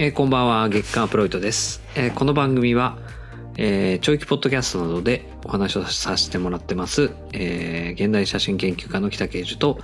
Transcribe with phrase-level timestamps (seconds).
[0.00, 1.82] えーこんばんは、月刊アプロイトです。
[1.96, 2.98] えーこの番組は、
[3.56, 9.80] えー、長期ポッドキャストなどでお話をさせてもらってます、えー現代写真研究家の北啓樹と、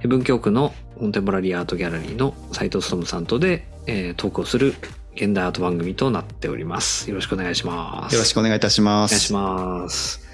[0.00, 4.76] えー文京区のコンテンポラリーアートギャラリーの斉藤勉さんとで、えートークをする
[5.14, 7.10] 現代アート番組となっております。
[7.10, 8.14] よろしくお願いします。
[8.14, 9.12] よろしくお願いいたします。
[9.12, 10.26] お願いします。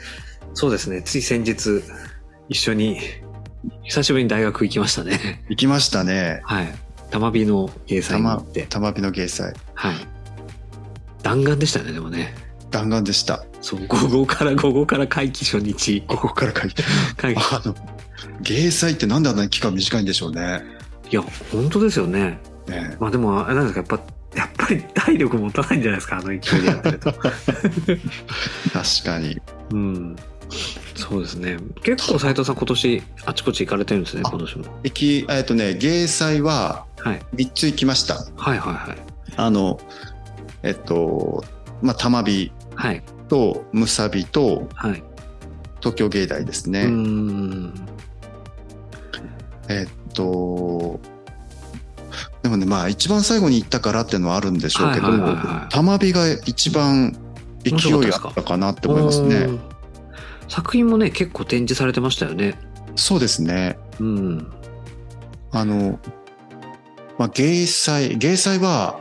[0.55, 1.83] そうですね、つい先日、
[2.49, 3.01] 一緒に、
[3.83, 5.45] 久しぶりに大学行きましたね。
[5.49, 6.43] 行きましたね。
[6.45, 6.86] はい。
[7.17, 8.67] 玉美の芸祭に行って。
[8.67, 9.55] 玉火の芸祭。
[9.75, 9.95] はい。
[11.23, 12.35] 弾丸でしたね、でもね。
[12.71, 13.43] 弾丸でした。
[13.63, 16.03] そう、午後から午後から会期初日。
[16.07, 16.83] ここから書いて。
[17.17, 17.41] 会期。
[17.55, 17.75] あの、
[18.43, 20.63] 芸祭ってなんであんなに期間短いんでしょうね。
[21.11, 22.39] いや、本当ですよね。
[22.69, 24.05] ねまあでも、あれなんですか、やっ
[24.35, 27.13] ぱ、やっぱり体力持たないんじゃないですか、あの勢いでやってると。
[27.15, 27.31] 確
[29.07, 29.41] かに。
[29.73, 30.17] うん。
[30.95, 31.57] そうですね。
[31.83, 34.65] 結構斉藤さん今年あちこち行かれてるんですね、あ今年も。
[34.85, 37.23] 行き、えっとね、芸祭ははい。
[37.35, 38.15] 3つ行きました。
[38.37, 38.99] はいはいはい。
[39.37, 39.79] あの、
[40.63, 41.45] えっと、
[41.83, 43.03] まあ、玉火はい。
[43.29, 45.03] と、むさびと、はい。
[45.81, 46.83] 東京芸大ですね。
[46.83, 47.75] うーん。
[49.69, 51.01] えっと、
[52.43, 55.07] でもね、まあ、一番最後に行ったからっていうのはあるんでしょうけど、
[55.71, 57.17] 玉火が一番
[57.65, 59.49] 勢いあったかなって思いますね。
[60.49, 62.59] 作品もね、結構展示されてましたよね。
[62.95, 63.79] そうですね。
[63.99, 64.53] うん。
[65.51, 65.99] あの、
[67.19, 69.01] まあ、芸祭、芸祭は、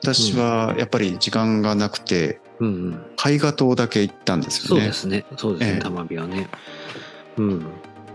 [0.00, 3.00] 私はやっぱり時間がなくて、うんうん。
[3.32, 4.86] 絵画島だけ行ったんですそよね。
[4.86, 5.24] うですね。
[5.36, 5.74] そうですね。
[5.76, 6.48] ええ玉火はね。
[7.36, 7.60] うん。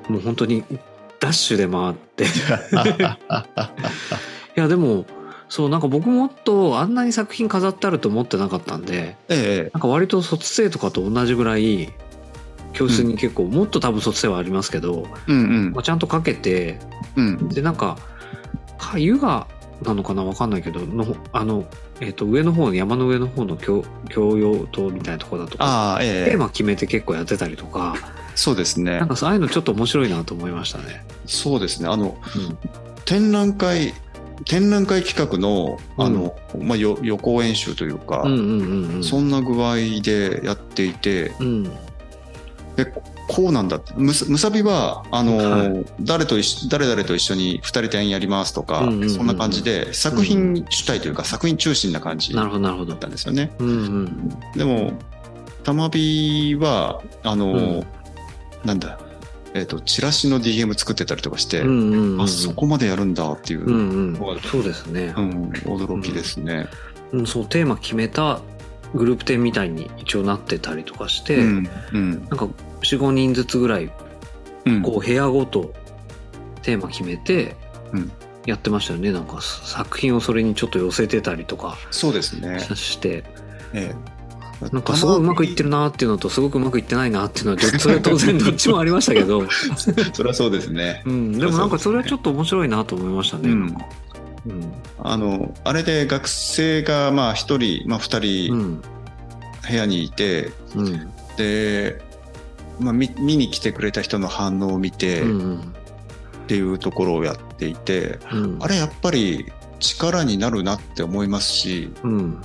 [0.10, 0.64] もう本当に
[1.20, 2.26] ダッシュで回って。
[4.56, 5.06] いや、でも、
[5.48, 11.94] そう、なんか僕もっとあんなに作品飾ってあると思ってなかったんで、ええ、なんか割と卒生とかと同じぐらい、
[12.74, 15.40] 教室に結構、もっと多分卒生はありますけど、うんう
[15.70, 16.80] んまあ、ちゃんとかけて、
[17.16, 17.50] うん。
[17.50, 17.98] で、なんか、
[18.92, 19.48] か湯が
[19.84, 21.66] なのかなわかんないけど、のあの、
[22.00, 27.96] えっ、と、上の方の、山の上の方の教教養塔みたいなところだとか、あええ、ーマ決めて結構やってたりとか、
[28.36, 29.08] そうですねなん。
[29.08, 31.06] かそうああいうのちょっと面白いなと思いましたね。
[31.26, 31.90] そうですね。
[31.90, 32.58] あの、うん
[33.06, 33.94] 展覧会、
[34.46, 38.44] 展覧会企画の、あの、まあ、よ予行演習というか、うんうんう
[38.92, 39.04] んうん。
[39.04, 41.72] そんな具合でやっていて、うん。
[42.76, 43.94] でこうなんだって。
[43.96, 52.98] むさむさびは、あの、は誰と一緒、誰々と一緒に二人展やりますとか、うんうんうんうんそんな感じで、作品主体というか、作品中心な感じだっ。
[52.98, 53.52] たんですよね。
[53.60, 54.30] うんうん。
[54.56, 54.94] でも、
[55.64, 57.84] 玉火は、あの、うん
[58.66, 58.98] なんだ、
[59.54, 62.22] えっ、と、チラシの DM 作ってたりとかして、うんうんうん。
[62.22, 64.40] あ、そこまでやるんだっていう、ううんんうん。
[64.42, 65.14] そうですね。
[65.16, 66.68] 驚きですね。
[67.12, 68.40] うん、そう、テーマ決めた
[68.94, 72.46] グループ展みたいに一応なってたりとかして、うん、うん、なんか
[72.82, 73.92] 4、5人ずつぐらい、
[74.66, 74.82] うん。
[74.82, 75.74] こう部屋ごと
[76.62, 77.56] テーマ決めて
[77.94, 78.12] うん、
[78.46, 79.12] やってましたよね。
[79.12, 82.60] なんか作品をそれにちょっと寄せてたりとかそうですね。
[82.60, 83.24] して、
[83.74, 83.94] え
[84.62, 89.48] え、なんかすごいうまくいってるなっていうのとすごくうまくいってないなっていうのは、どそれは当然 どっちもありましたけど、
[90.14, 91.04] それはそうですね。
[91.06, 93.50] うん、でもなんかそれはちょっと面白いなと思いましたね。
[93.50, 93.78] うん
[94.46, 94.74] うん。
[95.00, 98.82] あの、あれで学生が、まあ、一人、まあ、二う人ん。
[99.68, 101.12] 部屋にいて、うん。
[101.38, 102.02] で、
[102.80, 105.60] まあ、見見に来てくれた人の反応を見てうん。
[105.60, 105.62] っ
[106.48, 108.58] ていうところをやっていて、うん。
[108.62, 112.42] あれやっぱり力になるなって思いますし、うん。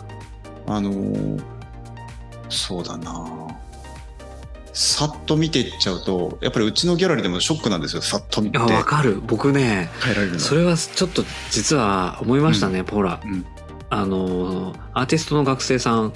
[0.66, 1.42] あのー
[2.50, 3.12] そうだな
[4.78, 8.58] さっと見ていっちゃうと、やっぱりうちのギャラリーでもショックなんですよ、さっと見て。
[8.58, 9.20] いや、わかる。
[9.26, 9.90] 僕ね。
[10.38, 13.20] それはちょっと実は思いましたね、ほら。
[13.24, 13.44] うん
[13.90, 16.12] あの、アーティストの学生さん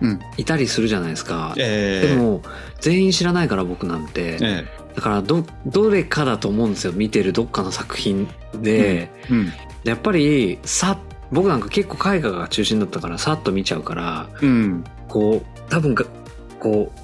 [0.00, 0.20] うん。
[0.36, 1.54] いたりするじゃないですか。
[1.58, 2.42] ええでも、
[2.80, 4.38] 全員知らないから僕なんて。
[4.40, 4.64] え
[4.96, 6.92] だから、ど、どれかだと思うんですよ。
[6.92, 9.02] 見てるどっかの作品で。
[9.02, 9.46] えうん。
[9.84, 10.98] でやっぱり、さ、
[11.30, 14.84] 僕なんか結構絵画が中心だったから、さっと見ちゃうから、うん。
[15.08, 16.04] こう、多分が、
[16.58, 17.01] こう、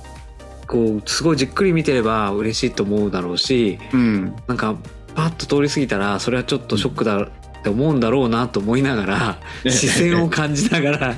[0.69, 4.37] こう、すごいじっくり見てれば嬉しいと思うだろうし、うん。
[4.47, 4.77] なんか、
[5.15, 7.29] パッと通り過ぎたら、それはちょっとショックだっ
[7.63, 11.15] て思うんだろうなと思いながら、 視線を感じながら、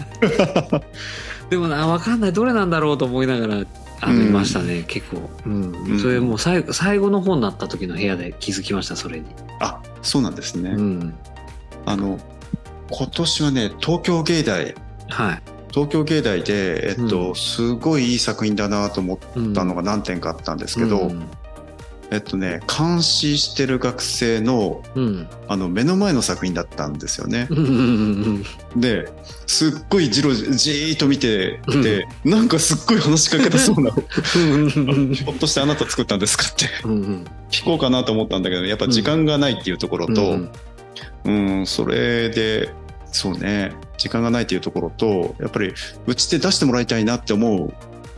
[1.50, 3.64] でもな、わかんない、どれなんだろうと思いながら、
[4.00, 5.28] あの、うんいましたね、結構。
[5.44, 5.72] うん。
[5.72, 9.26] うんそれもう最後、最後の方になった時の部屋で気づきました、それに。
[9.58, 10.70] あ、そうなんですね。
[10.70, 11.14] うん。
[11.86, 12.18] あの、
[12.90, 14.74] 今年はね、東京芸大、
[15.08, 15.42] はい。
[15.70, 21.26] 東京芸大で、えっと、うんすごいいい作品だなと思っうんたのが何点かあったんですけど、うん。
[22.12, 25.28] えっとね、監視してる学生の、うん。
[25.46, 27.46] あの、目の前の作品だったんですよね。
[27.50, 28.44] うんうん
[28.74, 29.08] うんで、
[29.46, 35.14] すっごいじろじーっと見てて、なんかすっごい話しかけたそうな、 うん。
[35.14, 37.24] ひょっとしてあなた作ったんですかってうんうん。
[37.50, 40.50] 聞こうかなと思ったんだけど、やっぱ時間がないっていうところと、うん
[41.24, 42.70] うん、それで、
[43.12, 45.74] そうね、時間がないというところと、やっぱり
[46.06, 47.72] うちで出してもらいたいなって思う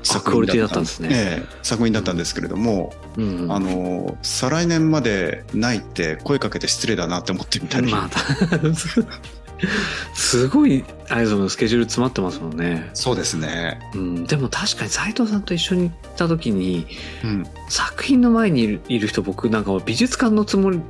[0.04, 7.90] 作品だったんですねええ作品だったんですけれども、うんうんあの、再来年までないって声かけて失礼だなって思ってみたり。
[7.90, 8.10] まあ、
[10.14, 12.90] すごい、あれですもんスケジュール詰まってますもんね。
[12.94, 13.80] そうですね。
[13.94, 16.86] うん、でも確かに斉藤さんと一緒に行った時に、
[17.24, 17.46] うん。
[17.68, 20.80] 作品の前にいるいる人僕なんか美術館のつもり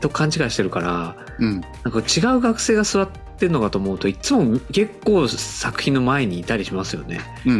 [0.00, 1.60] と勘違いしてるから、うん。
[1.60, 3.08] なんか違う学生が座っ
[3.38, 7.20] てんのかと思うといつも結構作品の前にいたりしますよね。
[7.44, 7.58] うんうん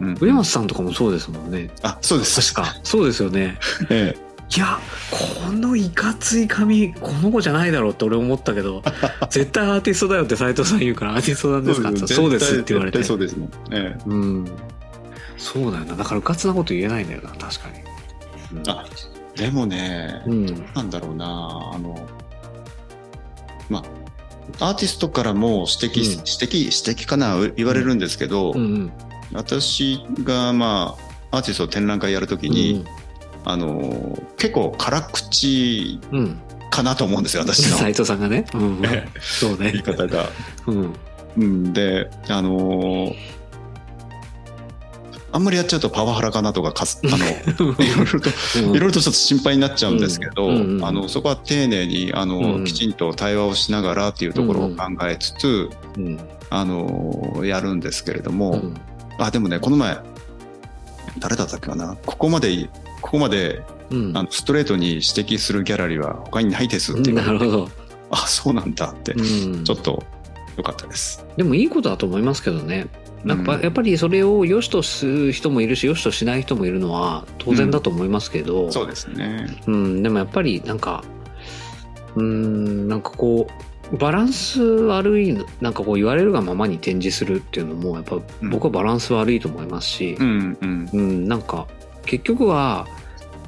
[0.00, 0.16] うんうん。
[0.20, 1.70] 上松さんとかもそうですもんね。
[1.82, 2.52] あ、そうです。
[2.54, 2.76] 確か。
[2.82, 3.58] そうですよね。
[3.90, 4.16] え
[4.54, 4.78] いや、
[5.10, 8.82] このいかつい髪、この子じゃないだろうって俺思ったけど、
[9.30, 11.66] 絶対アーティストだよって斉藤さん言うから、アーティストなんえ。
[11.68, 11.88] ですか？
[11.88, 13.02] ってそうですって言われて。
[13.02, 13.48] そうですね。
[13.70, 14.02] ええ。
[14.04, 14.46] うん。
[15.38, 15.96] そうだよな。
[15.96, 18.58] だからうかつなこと言えないんだよな、確かに。
[18.60, 18.84] うんあ
[19.36, 20.46] でもね、うん。
[20.74, 22.08] なんだろうな、あの、
[23.68, 23.82] ま
[24.58, 28.92] あ、アーティストからも指摘、うん指摘、指摘かな、言われるんですけど、うんうん。
[29.32, 30.96] 私がま
[31.30, 32.84] あ、アーティスト展覧会やるときに、
[33.44, 36.00] あの、結構辛口。
[36.72, 38.46] かなと思うんですよ、私の 斉藤さんがね。
[38.54, 38.82] うん
[39.20, 39.82] そうね言い。
[39.82, 40.30] 方が。
[40.66, 40.94] うん。
[41.36, 43.12] うん、で、あの
[45.32, 47.16] あんまりやっちゃうとパワハラかなとかかす、あの、
[47.82, 56.20] いろいろと、いろいろとちょっと心配になっちゃうんですけど、うんうんうんあの、そこは丁寧に、あの、うんきちんと対話をしながらっていうところを考えつつ、うん。
[56.50, 58.74] あの、やるんですけれども、うん
[59.18, 59.98] あ、でもね、この前、
[61.18, 62.68] 誰だったっけかな、ここまで、
[63.00, 64.16] ここまで、うん。
[64.16, 67.70] あのストレートに指摘するギャラリーは他にないですって言われて、なるほど。
[68.10, 70.02] あ、そうなんだって、うんちょっと
[70.56, 71.24] 良かったです。
[71.36, 72.86] でもいいことだと思いますけどね。
[73.24, 79.46] なんかうんやっぱりそれを良しとする人もいるし良しとしない人もいるのは当然だと思いますけど、そうですね。
[79.66, 81.04] うん、でもやっぱりなんか、
[82.16, 83.46] うん、なんかこ
[83.92, 90.90] う、バランス悪い、なんかこう言われるがままに展示するっていうのも、やっぱうん僕はバランス悪いと思いますしう、んうん。
[90.92, 91.66] うん、なんか
[92.04, 92.86] 結局は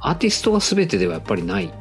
[0.00, 1.72] アーティストが全てではやっぱりない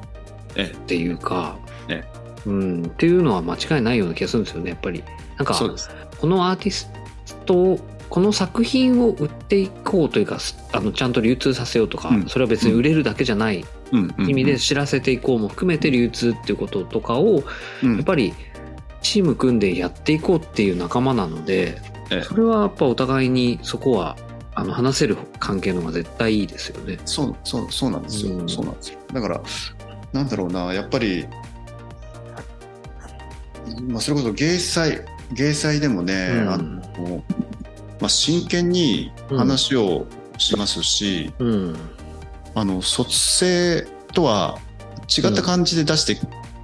[0.56, 1.58] えっていうか、
[1.90, 2.04] え
[2.46, 5.04] うん、っていうのは間違いないような気がするんですよね、やっぱり。
[5.38, 5.90] なんか、そうです。
[6.20, 7.03] このアーティスト
[7.52, 7.80] を
[8.10, 10.38] この作品を売っていこうというか
[10.72, 12.30] あのちゃんと流通させようとか、うん。
[12.30, 13.66] それは別に売れるだけじゃない
[14.20, 17.44] 意味で知らせていこうも含めて流通っていうこととかを
[17.84, 17.96] うん。
[17.96, 18.34] やっぱり
[19.02, 21.82] チーム組んでやっていこうっていう仲間なので
[22.12, 22.22] ええ。
[22.22, 24.16] それはやっぱお互いにそこは
[24.56, 27.00] あの話せる関係の方が絶対いいですよね。
[27.06, 28.38] そう、そう、そうなんですよ。
[28.38, 28.50] うん。
[28.50, 29.00] そうなんですよ。
[29.12, 29.42] だから、
[30.12, 31.26] なんだろうな、やっぱり、
[33.88, 35.02] まあ、それこそ芸祭、
[35.34, 36.50] 芸祭でもね、うん。
[36.50, 37.24] あの、
[38.00, 40.08] まあ、真剣に話を
[40.38, 41.76] しますし、うん。
[42.56, 44.60] あの、卒生とは
[45.16, 46.18] 違った感じで出して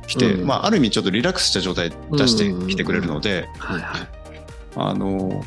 [0.08, 0.48] きて、うん。
[0.48, 3.48] まあ、ある意味ちょっとリラックスした状態で出してきてくれるので。
[4.76, 5.44] あの、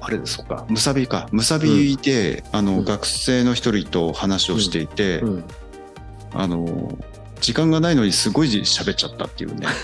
[0.00, 1.28] あれですか、むさびか。
[1.32, 2.84] むさびで、あの、うん。
[2.84, 5.44] 学生の一人と話をしていて、うん、
[6.32, 6.98] あの、
[7.40, 9.66] 時間がないのにすごい喋っちゃったっていうね。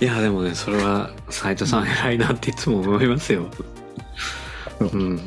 [0.00, 3.48] いやでもねそれは斉藤さん偉いなっていつも思いますよ。
[4.80, 5.20] うん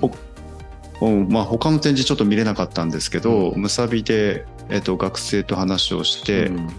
[1.02, 6.70] うん、まあ他の展示ちょっと見れなかったんですけど、うんむさびで、えっと、学生と話をして、うん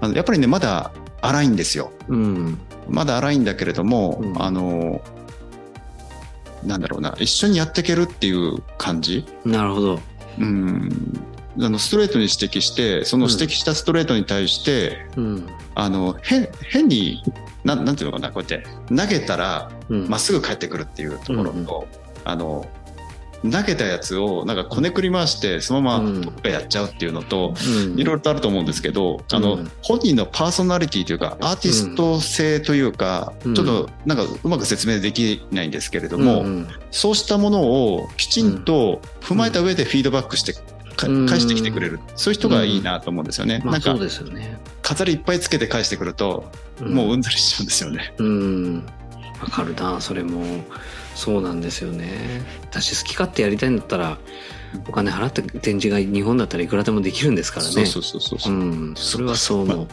[0.00, 0.90] あのやっぱりね、まだ
[1.22, 1.92] 荒いんですよ。
[2.08, 5.00] うんまだ荒いんだけれども、うんあの、
[6.64, 9.24] なんだろうな、一緒にやっていけるっていう感じ。
[9.44, 10.00] なるほど。
[10.38, 10.88] うん。
[11.60, 15.46] あの、ストレートに指摘して、その指摘したストレートに対して、うん。
[15.74, 17.22] あの、変、変に、
[17.64, 20.08] なん、なんていうのかな、こうやって、投げたら、うん。
[20.08, 21.86] まっすぐ帰ってくるっていうところと、
[22.24, 22.66] あの、
[23.50, 27.98] 投げたやつを、なんかこねくり回して、そのままどっかやっちゃうっていうのと、うん。
[27.98, 29.70] いろいろとあると思うんですけど、あの、うん。
[29.82, 33.54] 本人のパーソナリティというか、アーティスト性というか、うん。
[33.54, 40.54] ちょっとなんかうまく説明できないんですけれども、うんそうしたものをきちんと踏まえた上でフィードバックして、
[40.96, 41.98] 返してきてくれる。
[42.14, 43.58] そういう人がいいなと思うんですよね。
[43.64, 43.96] なんか。
[44.82, 48.14] 飾りいっぱいつけて返してくると、もううんざりしちゃうんですよね。
[48.18, 48.86] うん。
[49.40, 50.64] わかるなそれも
[51.14, 52.42] そうなんですよね。
[52.62, 54.18] 私好き勝手やりたいんだったら
[54.88, 57.72] お金払って展示が日本だったらいくらでもできるんですからね。
[57.72, 58.52] そうそうそうそうそう。
[58.52, 58.56] う。
[58.56, 58.94] ん。
[58.96, 59.86] それはそう思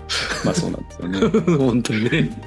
[0.44, 1.20] まあそうなんですよね。
[1.20, 2.04] う 本当に。
[2.06, 2.42] ね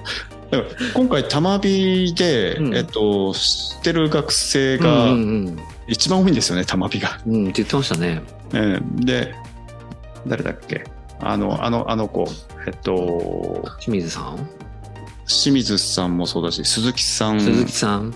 [0.50, 2.74] だから今回、玉火で、うん。
[2.76, 5.56] えっと、知ってる学生うがん
[5.88, 7.20] 一番多いんですよね、玉火が。
[7.26, 8.22] うんうんって言ってましたね。
[8.52, 9.04] ええ。
[9.04, 9.34] で、
[10.26, 10.84] 誰だっけ？
[11.20, 12.24] あの、あの、あの子、
[12.66, 14.48] えっと、清水さん？
[15.26, 18.14] 清水さんもそうだし、鈴木さん、鈴木さん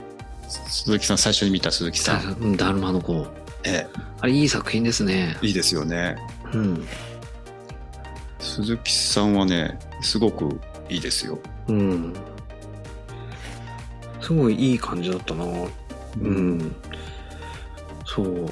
[0.49, 2.33] 鈴木さん、最初に見た鈴木さん。
[2.41, 3.27] うんだるまの子
[3.65, 3.87] え
[4.21, 6.17] あれいい作品ですねえいいですよね。
[6.53, 6.87] うん
[8.39, 11.39] 鈴木さんはね、すごくいいですよ。
[11.69, 12.15] うん。
[14.21, 15.45] すごいいい感じだったな。
[16.21, 16.75] うん。
[18.07, 18.51] そう。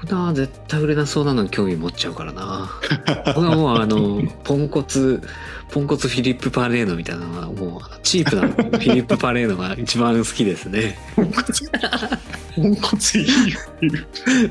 [0.00, 2.70] 僕な、絶対売れなそうなのに興味持っちゃうからな。
[3.34, 5.22] 僕はもうあの、 ポンコツ、
[5.70, 10.98] ポンコツフィリップ・パレーノみたいなのが、もうチープなフィリップ・パレーノが一番好きですね。
[11.16, 11.70] ポンコツ。
[12.56, 13.60] ポンコツいいよ。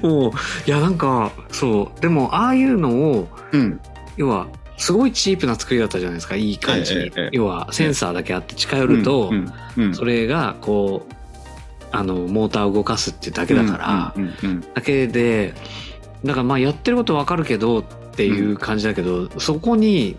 [0.02, 0.32] もう、
[0.68, 2.02] いやなんか、そう。
[2.02, 3.80] でも、ああいうのを、うん。
[4.18, 7.12] 要は、すごいチープな作りだったじゃないですか、いい感じに。
[7.32, 9.32] 要は、センサーだけあって近寄ると、
[9.94, 11.14] それが、こう、
[11.92, 15.54] あの、モーターを動かすっていうだけだから、うんうんだけで、
[16.24, 17.84] だからまあやってることわかるけどっ
[18.16, 20.18] ていう感じだけど、そこに、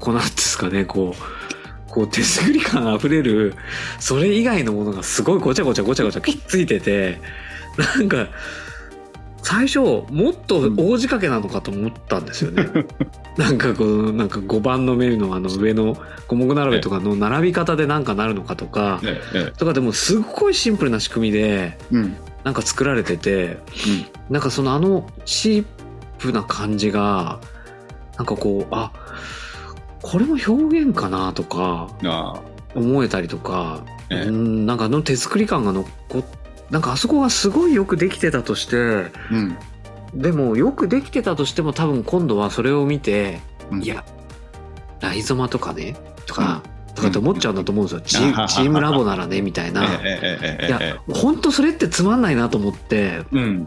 [0.00, 3.54] こうなんですかね、こう、こう手作り感あふれる、
[3.98, 7.20] それ以外のものがすごいごちゃごちゃごちゃごちゃきっついてて、
[7.96, 8.28] なんか、
[9.50, 12.68] 最初、もっと大仕掛けなのかと思ったんですよね。
[13.38, 21.78] なんかこう、なんか5番の目のあの上の五目並べとかの並び方でなんかなるのかとか、えええとかでもすっごいシンプルな仕組みで、
[22.44, 23.56] なんか作られてて、
[24.28, 25.66] なんかそのあのチー
[26.18, 27.40] プな感じが、
[28.18, 28.92] なんかこう、あ、
[30.02, 31.88] これも表現かなとか
[32.74, 34.22] 思えたりとか、ええ。
[34.24, 36.24] うん、なんかあの手作り感が残っ、
[36.70, 38.76] なんかあそこがすごいよくできてたとして、
[39.30, 39.56] うん
[40.14, 44.04] でもよくできてたとしても多分今度はそれを見て、うんいや、
[45.00, 45.96] ライゾマとかね、
[46.26, 46.62] とか、
[46.94, 48.00] とかってうん思っちゃうんだと思うんですよ。
[48.00, 49.84] チうん ームラボならね、みたいな。
[49.84, 53.66] ええええええいやえ、本当それってつまんないなと思って、えうん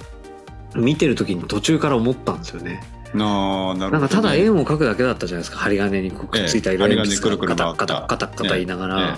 [0.75, 2.81] 見てる時に途中から思ったんですよね。
[3.13, 5.57] なあなね、なんかただ円を描くだけだったじゃないですか。
[5.57, 9.17] 針金にくっついた色鉛筆ええ針金くるくる回ったガタッガタッガタッガタ言いながら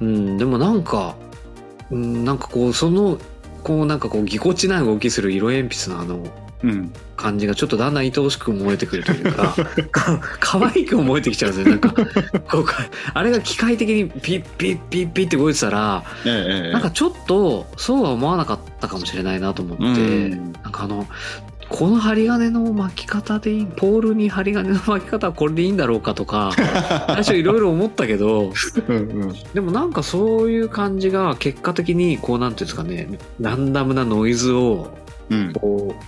[0.00, 0.04] え。
[0.04, 1.16] うん、でもなんか、
[1.90, 3.18] うん、なんかこう、その、
[3.62, 6.22] こうなんかこうぎこちない動きする色鉛筆のあの
[6.62, 6.92] うん。
[7.16, 9.54] 感じがちょっとだんだん愛おしく思えてくるというか、
[9.90, 11.70] か可愛く思えてきちゃうんですよ。
[11.70, 11.92] なんか、
[12.48, 16.32] こうか、あれが機械的にピッピッピッピッって動いてたら、ええ
[16.66, 16.72] ええ。
[16.72, 20.52] なんかちょっとそうは思わなかったかもしれないなと思って、うん。
[20.52, 21.06] なんかあの
[21.68, 26.52] この針金の巻き方でいいポールに針金の巻き方はこれでいいんだろうかとか
[27.08, 28.52] 最初いろいろ思ったけど
[28.88, 29.34] うんうん。
[29.52, 33.08] でもなんかそういう感じが結果的にこうなんていうんですかね
[33.38, 34.88] ランダムなノイズを
[35.30, 35.52] うん。
[35.52, 36.04] こう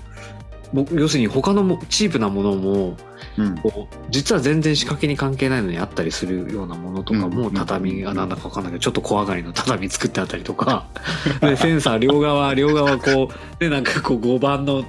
[0.73, 2.97] 僕要するに他のもチープなものも
[3.37, 3.59] うん。
[3.59, 10.87] こう実は全然仕掛けに関係ないのにあったりするようなものとかもうん畳がなんだかわかんないけどちょっと小上がりの畳作ってあったりとか。
[11.43, 14.85] でセンサー両側両側こうでなんかこう5番の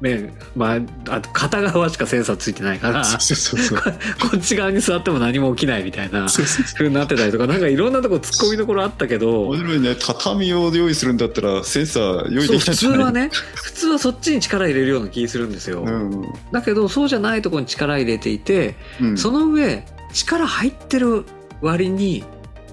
[0.00, 3.04] ねまああと片側しかセンサーついてないから。
[3.04, 3.80] そうそうそう。
[4.30, 7.46] こっち側に座っても何も起きないみたいなそうになってたりとか。
[7.46, 16.22] なんかいろんなとこ突っ込みどころあったけど面白いね畳を用意するんだったらセンサー用意できたんじゃない通はね普通はそっちに力入れるような気するんですよ、うん。
[16.52, 19.18] だけどそうじゃないところに力入れていてうん。
[19.18, 21.24] その上力入ってる
[21.60, 22.24] 割に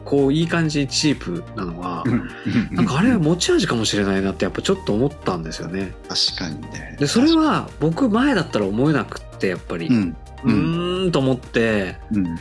[0.05, 2.29] こういい感じにチープなのが、うん。
[2.75, 5.93] なんかあれは持ち味かもしれないなってやっぱちょっと思ったんですよね。
[6.09, 6.97] 確かにね。
[6.99, 10.15] でそれは僕前だったら思えなくってやっぱり、ううん。
[10.45, 12.37] ーんと思ってうん。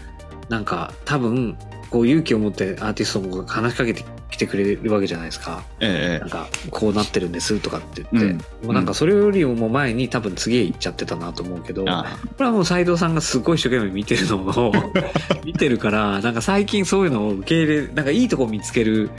[0.48, 1.56] なんか多分
[1.90, 5.62] こう勇気を持ってアーティストも話しかけてきてくれるわけじゃないですか。
[5.80, 6.20] ええ。
[6.20, 8.66] なんかこうなってるんですとかって言って、うん。
[8.66, 14.72] もうなんかそれよりも前に多分次へ行っちゃってたなと思うけど、あこれはもう斎藤さんがすごい一生懸命見てるのを
[15.44, 19.10] 見てるからなんか最近そういうのを受け入れなんかいいとこ見つける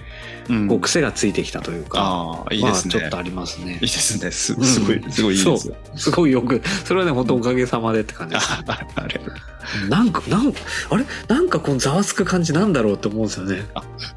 [0.50, 2.96] うんこう癖がついてきたというか、ああいいですね。
[2.96, 3.74] まあちょっとありますね。
[3.74, 4.32] いいですね。
[4.32, 4.64] すうん。
[4.64, 5.68] すごいすごいいいです。
[5.68, 8.64] よすごいよくそれはね本当おかげさまでって感じですあ
[8.96, 9.22] あれ。
[9.88, 10.54] なんかなん
[10.90, 11.06] あれ？
[11.28, 13.64] なんかこのざわつく感じなんだろうって思うんですよね。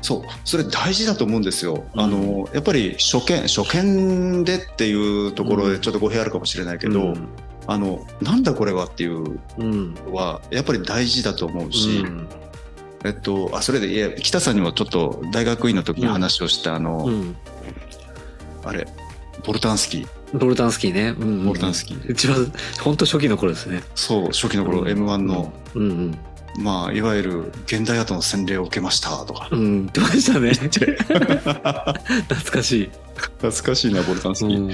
[0.01, 0.23] そう。
[0.45, 2.01] それ大事だと思うんですよ、うん。
[2.01, 7.29] あのやっぱり初見初見でっていうところでちょっと語弊あるかもしれないけど、うん。
[7.67, 9.41] あのなんだこれはっていう
[10.13, 12.29] はやっぱり大事だと思うし、うん。
[13.03, 17.37] えっとあそれでいや北さんにもちょっと大学院の時に話をした、あの、うん。
[18.63, 18.87] あれ
[19.47, 20.39] ボルタンスキー。
[20.39, 21.29] ボルタンスキーね、うん。
[21.29, 23.83] うんボルタンスキー、一番本当初期の頃ですね。
[23.95, 26.19] そう初期の頃、うん m 1の、うんうん
[26.59, 30.53] まあいわゆる現代アートの洗礼を受けましたとか、うん言ってましたね。
[30.53, 30.75] 懐
[32.53, 34.73] かしい、懐かしいなボルタンスキー、うん。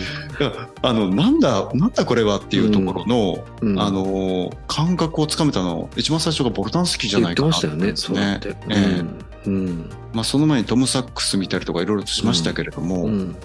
[0.83, 3.81] あのなんだなんだこれはっていうところの、うん。
[3.81, 7.67] あの感覚をつかめたの一番最初がボルタンスキーじゃないかな言って。
[7.69, 9.05] ましたよねそうやって、ええ。
[9.47, 9.57] うん。
[9.67, 9.91] うん。
[10.13, 13.37] まあ、その前にトム・サックス見たりとかいろいろとしましたけれども、ううん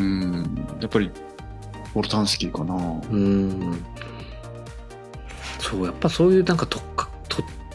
[0.00, 1.10] んやっぱり
[1.92, 2.78] ボルタンスキーかな、う
[3.16, 3.84] ん。
[5.58, 6.91] そうやっぱそういうなんかとっかと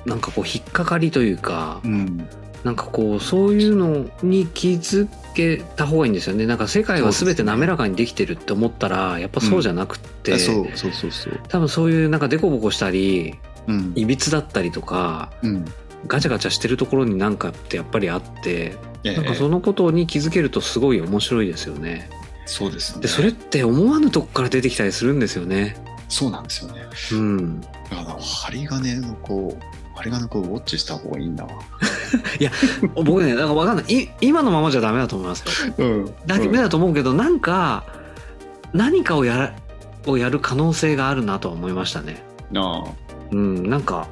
[0.07, 2.27] なんかこう引っかかりというか、うん
[2.63, 11.39] なんかこうそういうのに気づけた方がいいんですよねなんか世界は全て滑らかにできてるって思ったらやっぱそうじゃなくって、あそうそうそうそう。
[11.47, 13.35] 多分そういうなんかデコボコしたり
[13.67, 13.93] うん。
[13.95, 15.65] いびつだったりとかうん。
[16.07, 22.09] ガチャガチャしてるところになんかってやっぱりあってええなんかそのことに気づけるとすごい面白いですよね。
[22.45, 23.01] そうですね。
[23.01, 25.77] でそれって思わぬとこから出てきたりするんですよね。
[26.09, 26.81] そうなんですよね。
[27.11, 27.61] うん。
[27.61, 31.51] だから針金のこう、針金こうウォッチした方がいいんだわ。
[33.03, 35.73] 僕ねなんかわかんないい今のままじゃダメだと思いますよ。
[35.77, 36.13] うん。
[36.25, 37.83] だけだと思うけどなんか
[38.73, 39.55] 何かをやら
[40.05, 42.23] をやる可能性があるなとは思いましたね。
[42.55, 43.07] ああ。
[43.31, 44.07] うん、なんか、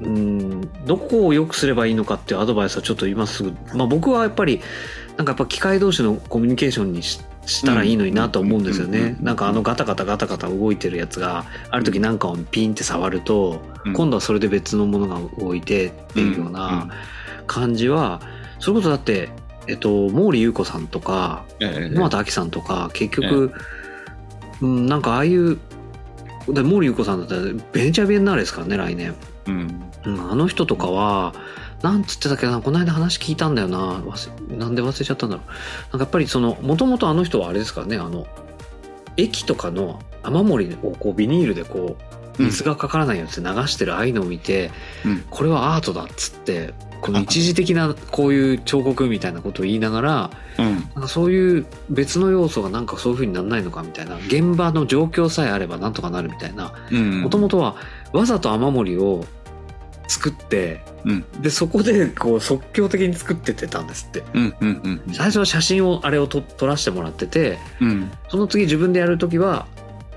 [0.00, 4.60] うん、どこを良くすればいいのかっていうアドバイスはちょっと今すぐ、まあ僕はやっぱり、
[5.16, 7.20] なんかやっぱ機械同士のコミュニケーションにし
[7.50, 9.16] したらいいのになと思うんですよね。
[9.20, 16.90] なんかあのガタガタガタガタ動いてるやつが、ある時なんかをピンって触ると、うん今度はそれで別のものが動いてっていうような
[17.46, 18.20] 感じは、
[18.58, 19.30] それこそだって、
[19.66, 23.52] えっと、毛利優子さんとか、ええ野俣亜紀さんとか、結局、
[24.60, 25.58] うん、なんかああいう、
[26.48, 27.42] で毛利優子さんだったら
[27.72, 29.14] ベネチアビエンナーレですからね、来年。
[29.46, 29.82] うん。
[30.04, 31.34] うん、あの人とかは、
[31.82, 34.02] なんつってたっけな、この間話聞いたんだよな。
[34.48, 35.46] なんで忘れちゃったんだろう。
[35.46, 38.26] なんかやっぱりその、もともとあの人はあれですからね、あの、
[39.16, 41.96] 駅とかの雨漏りをこうビニールでこ
[42.38, 44.70] う、水がかからないように流してるああいうのを見て、
[45.04, 50.74] うんこれはアートだっつって、この一時的なこういう彫刻みたいなことを言いながら、うん。
[50.74, 57.22] なんかそういう別の要素がなんかそういう風にならないのかみたいな、現場の状況さえあればなんとかなるみたいな、うん。
[57.22, 57.76] もともとは
[58.12, 59.24] わざと雨漏りを
[60.10, 61.24] 作って、うん。
[61.40, 64.24] で、そこでこう即興的に作ってってたんですって。
[64.34, 64.54] うん。
[64.60, 65.00] うん。
[65.06, 65.14] うん。
[65.14, 68.10] 最初は写真を、あれをと撮らせてもらってて、うん。
[68.28, 69.66] その次自分でやるときは、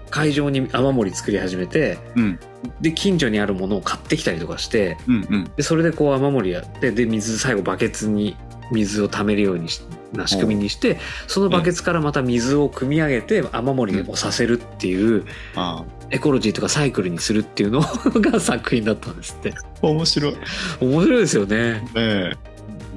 [0.09, 2.39] 会場に雨漏り作り始めて、うん。
[2.81, 5.15] で、近所にあるものを買ってきたりとかして、うん。
[5.15, 5.51] うん。
[5.55, 8.35] で、それでこう雨漏りやって、で、水、最後バケツに
[8.71, 9.81] 水を溜めるようにし
[10.13, 19.53] な仕組みにして、そのバケツからまた水を汲み上げて雨漏りをさせるっていう、あエコロジーとかサイクルにするっていうの が作品だったんですって。
[19.81, 19.87] あ。
[19.87, 20.35] 面白い。
[20.79, 21.87] 面白いですよね。
[21.95, 22.33] え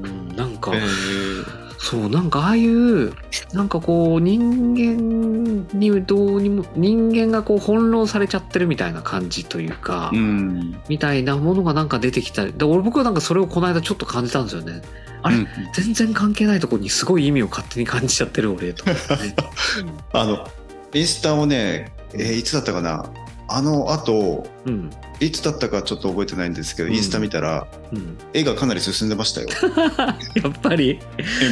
[0.03, 0.79] うん、なんか、え。
[0.79, 3.13] えそう、なんかああいう、
[3.53, 10.17] なんかこう人間にどうにも、人間がこう翻弄されちゃってるみたいな感じというか、え。
[10.17, 10.77] うん。
[10.89, 14.83] みたいなものがなんか出てきたり、で俺僕はなんかそれをこの間ちょっと感じたんですよね。
[15.27, 18.85] あれ、うん全然関係ないところにすごい意味を勝手に感じちゃってる俺と。
[20.13, 20.49] あの、
[20.95, 23.05] インスタをね、えーいつだったかな？
[23.49, 24.91] あの後、うん。
[25.21, 28.19] いつだったかちょっと覚えてないんですけど、うんインスタ見たら、うん。
[28.33, 29.49] 絵がかなり進んでましたよ。
[30.35, 30.99] やっぱり？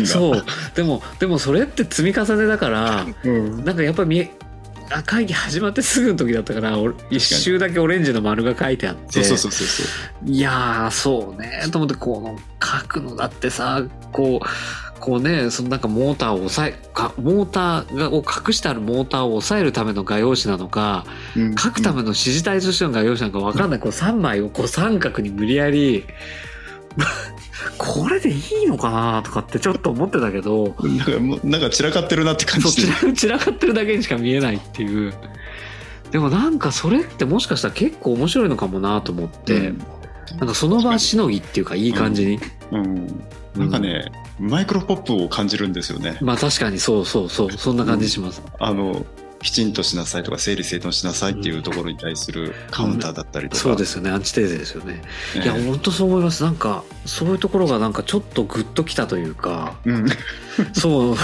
[0.04, 0.44] そう。
[0.74, 3.64] でも、でもそれって積み重ねだから、うん。
[3.64, 4.30] なんかやっぱ見え、
[4.90, 9.83] あ会議始まってすぐの時だったから、俺一周だけオレンジの丸が書いてあって、そうそうそうそ
[10.25, 10.29] う。
[10.29, 21.05] いやー、そうね、と思って、この書くのだってさ、こう、こうね、そのなんかモーターを抑え、かモーターがを隠してあるモーターを抑えるための画用紙なのか、
[21.37, 21.57] うん。
[21.57, 26.05] 書くための指示体としての画用紙なのか分かんない、こう3枚をこう三角に無理やり、
[27.79, 32.93] これでいいのかなとかってちょっと思ってたけど、なんかもうなんか散らかってるなって感そうじで。
[32.93, 35.14] 散ら 散らかってるだけにしか見えないっていう。
[36.11, 39.73] でもなんかそれってもしかしたら結構面白いのかもなと思って、
[40.38, 42.40] なんかその場しのぎっていうかいい感じに。
[42.73, 43.25] うん。
[43.57, 46.19] なんかね、マイクロポップを感じるんですよね。
[46.21, 48.43] まあ確かにそうそうそう、そんな感じします。
[48.59, 49.05] あの、
[49.44, 53.62] きちんとしなさいとか、整理整頓しなさいっていうところに対するカウンターだったりとか。
[53.62, 55.02] そうですよね、アンチテーゼですよね。
[55.37, 56.42] ねいや、本当そう思います。
[56.42, 60.07] なんか、そういうところがなんかちょっとグッときたというか、うん。
[60.72, 61.16] そう。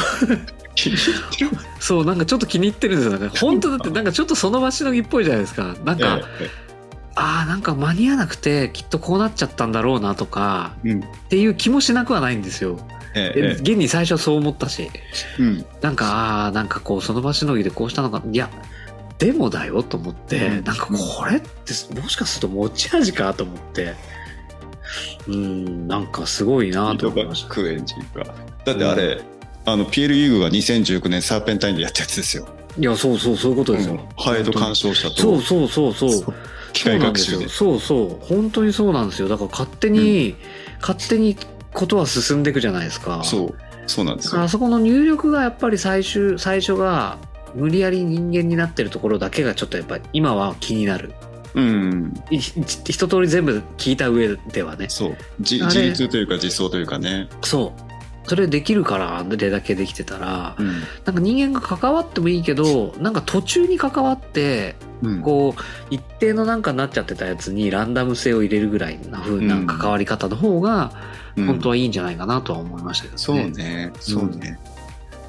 [1.81, 3.29] そう、なんかちょっと気に入ってるんですよね。
[3.41, 5.75] 本当だってなんかちょっとその場しのぎっぽいじゃないですか。
[5.85, 6.51] なんか、え
[7.15, 11.01] ああ、なんか間に合わなくてきっとこうなっちゃったんだろうなとか、えうん。
[11.01, 12.79] っていう気もしなくはないんですよ。
[13.15, 14.91] えでえ現に最初はそう思ったし。
[15.39, 15.65] うん。
[15.81, 18.51] なんか、ああ、なんかこう、その場しのぎでこうしたのか、いや、
[19.19, 23.95] でもだよと思って、うんなんかこれってもしかすると持ち味かと思って、
[25.29, 28.25] うん、なんかすごいなと思いましエンジが。
[28.65, 29.21] だってあれ、
[29.67, 32.49] あの、ピエール・ユーグが2019年サーペンタインでやったやつですよ。
[32.79, 34.01] いや、そうそう、そういうことですよ。
[34.17, 36.35] ハエド鑑賞者とそうそうそうそう。
[36.73, 37.49] 機械学習で。
[37.49, 38.27] そうそう。
[38.27, 39.29] 本当にそうなんですよ。
[39.29, 40.35] だから勝手に、
[40.81, 41.37] 勝手に
[41.73, 43.23] ことは進んでいくじゃないですか。
[43.25, 43.55] そう。
[43.87, 44.49] そうなんですあ。
[44.49, 47.19] そこの入力がやっぱり最終、最初が
[47.55, 51.13] 無理やり人間になってるところだけがちょっとやっぱり今は気になる。
[51.55, 52.15] うん。
[52.31, 54.89] い一通り全部聞いた上ではね。
[54.89, 55.17] そう。
[55.41, 57.29] 自立というか実装というかね。
[57.43, 57.91] そう。
[58.29, 60.67] それできるから、あれだけできてたら、うん。
[61.05, 65.23] なんか人間が関わってもいいけど、なんか途中に関わって、うん。
[65.23, 73.19] こう、一定のなんかになっちゃってたやつにランダム性を入れるぐらいな風な関わり方の方が、うん本当はいいんじゃないかなとは思いましたけどね。
[73.19, 73.93] そうね。
[74.01, 74.59] そうね。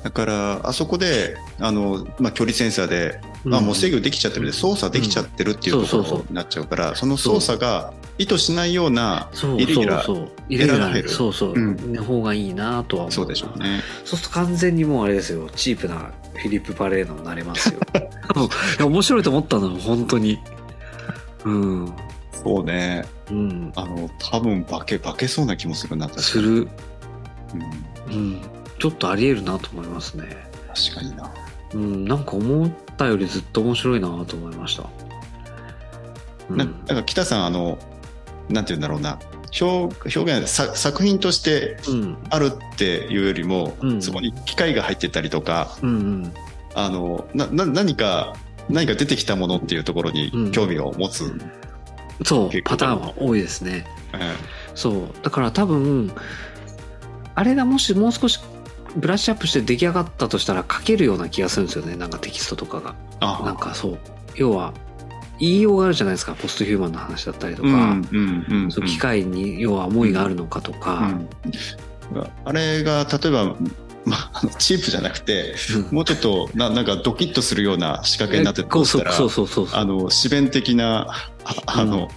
[0.04, 9.62] だから、あそこで、あの、まあ、距離センサーで、まあ、もう制御できちゃってるんで、操作できちゃってるっていうところになっちゃうから、その操作が意図しないような、そう。
[9.62, 11.94] イレギュラーイレギュラそうそう、うん。
[11.94, 13.12] の方がいいなとは思う。
[13.12, 13.82] そうでしょうね。
[14.04, 15.48] そうすると完全にもうあれですよ。
[15.56, 17.80] チープなフィリップ・パレードになれますよ。
[18.84, 20.40] 面白いと思ったの本当に。
[21.46, 21.94] うん
[22.44, 23.06] そうね。
[23.30, 23.74] うん。
[23.76, 26.10] あの、多分化け、化けそうな気もするな。
[26.10, 26.68] する。
[28.10, 28.42] うん、うん。
[28.80, 30.26] ちょっとありえるなと思いますね。
[30.74, 31.32] 確かにな。
[31.74, 32.06] うん。
[32.06, 34.90] なんか思ったよりずっと面白いなと思いました、
[36.50, 37.78] うん、ななんか北さん、あの、
[38.50, 39.20] なんて言うんだろうな。
[39.60, 42.18] 表表現さ作品としてうん。
[42.30, 44.02] あるっていうよりも、うん。
[44.02, 46.34] そこに機械が入ってたりとかうんうん。
[46.74, 48.34] あのなな何か
[48.70, 50.52] 何か出てきたものっていうところにうん。
[50.52, 51.38] 興味を持つ、
[52.24, 53.86] そうパターンは多いですね。
[54.14, 54.36] え
[54.76, 55.10] そう。
[55.24, 56.12] だから多分
[57.36, 58.40] あれがもしもう少し
[58.96, 61.96] ブラッシュアップして出来上がったとしたら書けるような気がするんですよね。
[61.96, 62.96] なんかテキストとかが。
[63.20, 64.00] なんかそう。
[64.36, 64.74] 要は
[65.40, 66.36] 言いようがあるじゃないですか。
[66.36, 71.14] ポストヒューマンの話だったりとか、うんうんうんそう機械に要は思いがあるのかとか、
[72.14, 72.28] うん。
[72.46, 73.56] あれが例えば、
[74.06, 75.96] まあ、チープじゃなくてうん。
[75.96, 78.70] もうちょっとななんかドキッとするような仕掛けになってた
[79.04, 81.08] らそうそうそうあの自弁的な
[81.44, 82.10] ああの、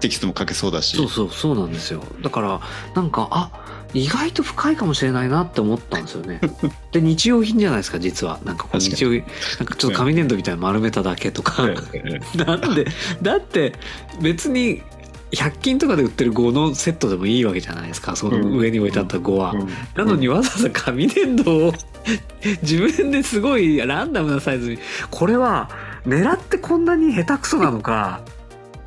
[0.00, 0.96] テキストも書けそうだし。
[0.96, 2.02] そうそうそうなんですよ。
[2.22, 2.60] だから
[2.94, 3.50] なんかあ
[3.94, 6.40] 意外と深いかもしれないなって思ったんですよね。
[6.92, 8.40] で日用品じゃないですか実は。
[8.44, 9.24] なんかこう日用品
[9.58, 11.68] なんかちょっと紙粘土みたいなの丸めただけとか、
[12.34, 12.86] なんで
[13.20, 13.74] だって
[14.20, 14.82] 別に
[15.32, 18.16] 100均とかで売ってる5のセットでもいいわけじゃないですか。
[18.16, 19.54] その上に置いてあった5は、
[19.96, 21.72] なのにわざわざ紙粘土を
[22.62, 24.78] 自分ですごいランダムなサイズに。
[25.10, 25.70] これは
[26.06, 28.20] 狙ってこんなに下手くそなのか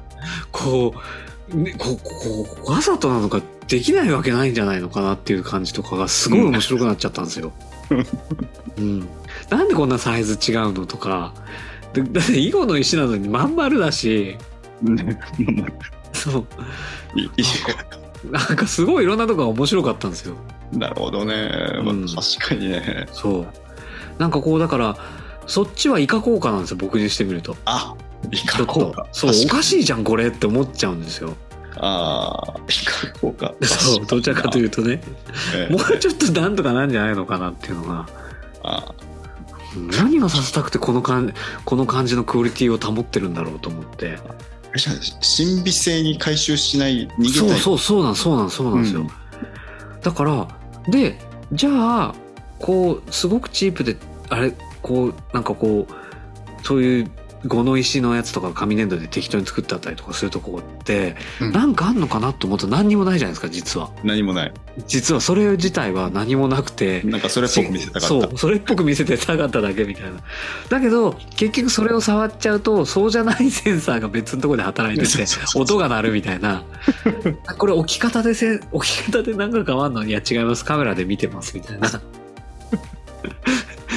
[0.52, 0.94] こ
[1.52, 7.54] う,、ね、こうこうわざとなのかできないわけないんじゃないのかなっていう感じとかがすごい面白くなっちゃったんですよ。
[8.78, 9.08] うん、
[9.50, 11.34] なんでこんなサイズ違うのとか。
[11.94, 14.38] でだって囲碁の石なのにまん丸だし。
[14.82, 15.18] ね
[16.16, 16.46] そう
[18.32, 20.36] なんかすごいいろんなとこが面白かったんですよ。
[20.72, 21.50] なるほどね、
[21.84, 23.48] まあうん確かにねそう。
[24.18, 24.98] なんかこうだから、
[25.48, 27.56] そっちはイカ効果なんですよ、僕にしてみると。
[27.66, 27.94] あ
[28.32, 29.06] イカ効果。
[29.12, 31.36] そう、おかしいいじゃん、これって思っちゃうんですよ。
[31.78, 35.02] ああイカ効果 そう、どちらかというとね、
[35.54, 38.08] ええもうちょっとなんとかなんじゃないのかなっていうのが、
[38.64, 38.94] あ
[39.76, 41.34] うん何がさせたくてこの感
[41.66, 44.18] この感じのクオリティを保ってるんだろうと思って。
[44.78, 49.02] 神秘性に回収しない逃げそうたいそうそうなんそうなんそうなんですよ。
[49.02, 49.10] うん。
[50.02, 50.48] だから、
[50.90, 51.18] で、
[51.52, 52.16] じゃあ、
[52.60, 53.98] こう、すごくチープで、
[54.30, 57.12] あれ、こう、なんかこう、そういう、
[57.48, 63.92] 碁の石のやつとか紙粘土で適当に作ってあったりとかするとこって、うんなんかあんのかなと思ったら何にもないじゃないですか、実は。
[64.04, 64.54] 何もない
[64.88, 70.12] 実はそれ自体は何もなくて、なんかそれっぽく見せたかったそう、それっぽく見せてたかっただけみたいな。
[70.70, 76.64] だけど、結局それを触っちゃうと、そうじゃないセンサーが別のところで働いてて 音が鳴るみたいな。
[77.58, 80.04] これ置き方でせ、置き方で何か変わんの？
[80.04, 80.66] いや違います。
[80.66, 81.90] カメラで見てますみたいな。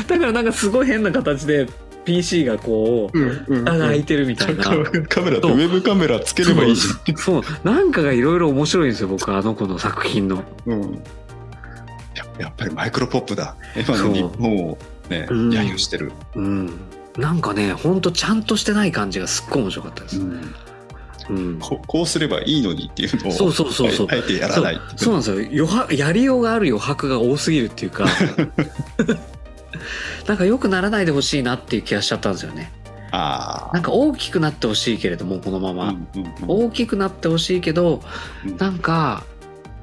[0.06, 1.68] だからなんかすごい変な形で
[2.08, 3.64] PC がこう、うんうんうん。
[3.64, 4.64] 蓋が開いてるみたいな。
[4.64, 10.42] カメラとウェブカメラつければいいじそう、なんかがいろいろ面白いんですよ、僕あの子の作品の。
[12.14, 13.56] ややっぱりマイクロポップだ。
[13.76, 14.78] 今の日本を
[15.10, 15.34] ねう。
[15.34, 15.50] ん。
[15.50, 16.70] 揶揄してる、うん。
[17.18, 20.20] なんかね、ほんとちゃんとしてない感じがすっごい面白かったです。
[20.20, 21.58] うん。
[21.60, 24.06] ここうすればいいのにっていうのをそうそうそうそう。
[24.10, 25.12] あえてやらないそう。
[25.12, 25.68] なんですよ。
[25.90, 28.06] やりようがある余白が多すぎるっていうか
[30.28, 32.70] なんか良くならないでほしいなっていう気がしちゃったんですよね。
[33.10, 36.66] あなんか大きくなってほしいけれどもこのまあ、ま、うんうんうん。
[36.66, 38.02] 大きくなってほしいけど
[38.46, 38.56] うん。
[38.58, 39.24] なんか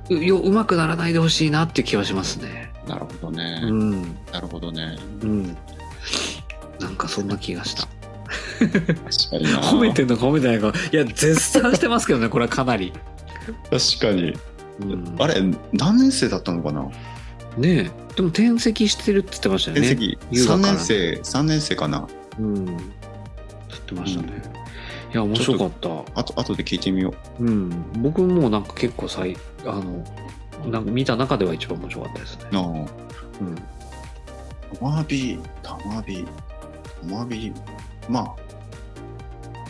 [0.09, 2.71] うようまくならないでほしいなっていう気はしますね。
[2.87, 4.17] なるほどね、うん。
[4.31, 4.95] なるほどね。
[5.23, 5.57] うん。
[6.79, 7.87] なんかそんな気がした。
[8.59, 9.61] 確かにな。
[9.61, 10.77] 褒めてんのか褒めてないのか。
[10.91, 12.93] いや絶賛してますけどねこれはかなり、
[13.71, 14.35] 確かに、
[14.81, 15.41] うん、あれ
[15.73, 16.87] 何年生だったのかな？
[17.57, 22.07] ねえでも転籍してるって言ってましたよね転籍3優雅から年生三年生かな
[22.39, 22.65] うん。
[23.69, 24.41] 知ってましたね。
[25.13, 25.89] いや、面白かった。
[26.19, 28.01] あと後で聞いてみようん。
[28.01, 30.03] 僕もなんか結構最、あの、
[30.69, 32.45] なんか見た中では一番面白かったですね。
[32.51, 32.85] うなあうん。
[34.77, 37.53] たまびたまびたまび
[38.09, 38.35] ま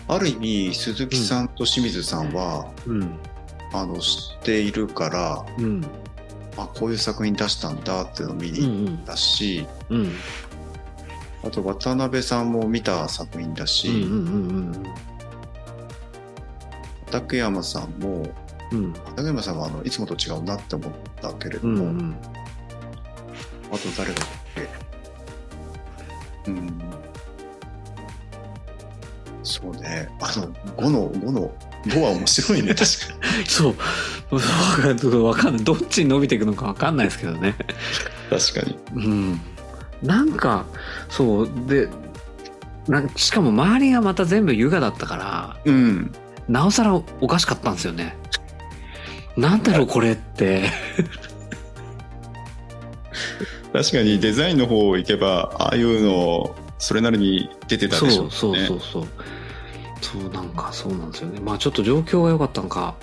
[0.07, 3.19] あある意味鈴木さんと清水さんは、うん。
[3.73, 5.85] あの知っているからうん。
[6.57, 8.97] あこういう作品出したんだっていうのを見うに行っん。
[8.99, 10.01] たし、うん。
[10.01, 10.11] うん。
[11.43, 13.93] あと渡辺さんも見た作品だし、うん。
[13.93, 14.19] う
[14.79, 14.83] ん。
[17.11, 18.27] 畠山さんも
[18.71, 18.93] うん。
[18.93, 20.91] 畠山さんはあのいつもと違うなって思っ
[21.21, 21.75] たけれどうん。
[21.77, 22.15] うも、ん。
[23.71, 24.21] あと誰が
[26.47, 26.81] うん。
[29.43, 30.09] そうね。
[30.19, 31.51] あの、5の、5の、
[31.85, 33.45] 5は面白いね、確かに。
[33.45, 33.75] そう。
[35.23, 35.63] わかんない。
[35.63, 37.55] どっちに伸びていくのかわかんないですけどね。
[38.29, 38.77] 確かに。
[38.95, 39.41] うん。
[40.01, 40.65] なんか、
[41.09, 41.49] そう。
[41.67, 41.87] で、
[42.87, 46.11] なんしかも周りがまた全部優雅だったから、うん。
[46.47, 48.15] なおさらおかしかったんですよね。
[49.37, 50.69] なんだろうこれって。
[53.73, 59.07] 確かにデザインの方行けば、ああいうの、それなりに出てたでしょそううそうそうそう。
[60.05, 61.39] そうなんかそうなんですよね。
[61.39, 62.95] まあちょっと状況が良かったのか、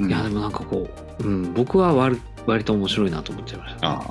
[0.00, 0.88] うんいやでもなんかこ
[1.20, 4.08] う、うん、僕は割割と面白いなと思っちゃいました、ねあ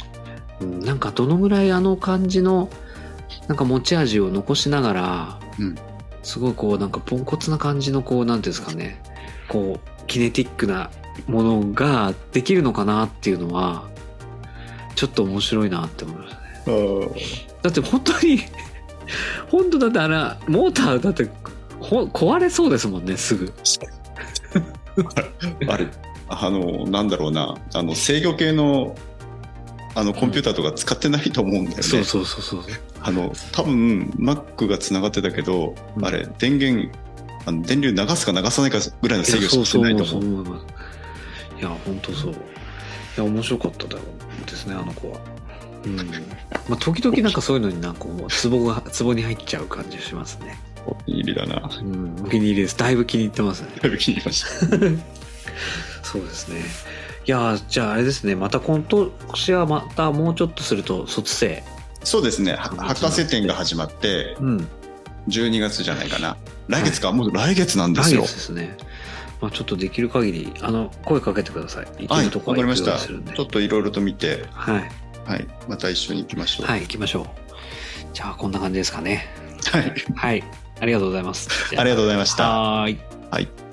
[0.62, 0.80] うん。
[0.80, 2.70] なんかどのぐらいあの感じの
[3.48, 5.76] なんか持ち味を残しながら、うん
[6.22, 9.02] すごいこうなんかポンコツな感じのこうなんていうんですかね、
[9.48, 10.90] こうキネティックな
[11.28, 13.88] ものができるのかなっていうのは
[14.96, 16.36] ちょっと面白いなって思いまし
[16.66, 17.08] たね。
[17.62, 17.64] あ。
[17.64, 18.40] だって本当に
[19.50, 21.30] 本当だってあれモーターだって
[21.90, 23.54] ほ壊れそうですもんねすぐ。
[25.68, 25.88] あれ、
[26.28, 28.96] あの、なんだろうな、あの、制御系の、
[29.96, 31.84] あの、コンピューターとか使ってないと思うんだよね。
[31.84, 32.62] そうそうそうそう。
[33.02, 36.06] あの、多分、Mac が繋がってたけど、うん。
[36.06, 36.90] あれ、電源、
[37.46, 40.46] あの電流流すか流さないかぐらいの制御しかしてないと思う。
[41.58, 42.34] いや本当そう。
[42.34, 42.36] い
[43.18, 44.02] や面白かっただろ
[44.44, 45.20] うですねあの子は。
[45.86, 45.98] うん。
[45.98, 46.04] ま
[46.72, 51.70] あ時々なんかそういうのになんかこうツボがツボに入っちゃう感じがしますねお気に入りだな。
[51.82, 54.50] うんお気に入りですだいぶ気に入ってますねだいぶ気に入りました。
[56.04, 56.62] そうですね
[57.26, 61.64] いやーじゃああれですねまた今年はまたもうちょっとすると卒生
[62.04, 62.54] そうですね。
[62.54, 64.68] は博士展が始まって、うん
[65.28, 66.38] 12月じゃないかな。
[66.70, 68.24] 来月か、もう来月なんで来すよ。
[68.24, 68.78] 月ですね
[69.42, 72.92] まあちょっとできる限りあの声かけてください行はい、けるとこは行くわかりました。
[72.92, 74.92] ようにするんでちょっといろいろと見て、はい
[75.26, 76.68] はい、また一緒に行きましょう。
[76.68, 77.26] はい行きましょう
[78.14, 79.28] じゃあこんな感じですかね
[79.72, 79.94] はい。
[80.16, 80.44] はい。
[80.80, 81.50] ありがとうございます。
[81.78, 82.50] ありがとうございました。
[82.50, 83.00] はーい。
[83.32, 83.69] はい。